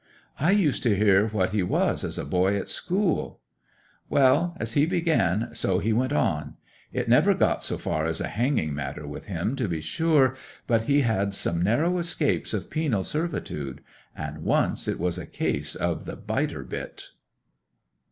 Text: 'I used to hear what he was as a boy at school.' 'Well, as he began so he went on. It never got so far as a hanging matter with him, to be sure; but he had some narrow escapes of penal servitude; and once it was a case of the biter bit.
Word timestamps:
'I 0.39 0.51
used 0.53 0.81
to 0.81 0.95
hear 0.97 1.27
what 1.27 1.51
he 1.51 1.61
was 1.61 2.03
as 2.03 2.17
a 2.17 2.25
boy 2.25 2.57
at 2.57 2.67
school.' 2.67 3.39
'Well, 4.09 4.57
as 4.59 4.73
he 4.73 4.87
began 4.87 5.51
so 5.53 5.77
he 5.77 5.93
went 5.93 6.11
on. 6.11 6.55
It 6.91 7.07
never 7.07 7.35
got 7.35 7.63
so 7.63 7.77
far 7.77 8.07
as 8.07 8.19
a 8.19 8.25
hanging 8.27 8.73
matter 8.73 9.05
with 9.05 9.25
him, 9.27 9.55
to 9.57 9.67
be 9.67 9.79
sure; 9.79 10.35
but 10.65 10.85
he 10.85 11.01
had 11.01 11.35
some 11.35 11.61
narrow 11.61 11.99
escapes 11.99 12.51
of 12.51 12.71
penal 12.71 13.03
servitude; 13.03 13.81
and 14.17 14.39
once 14.39 14.87
it 14.87 14.99
was 14.99 15.19
a 15.19 15.27
case 15.27 15.75
of 15.75 16.05
the 16.05 16.15
biter 16.15 16.63
bit. 16.63 17.09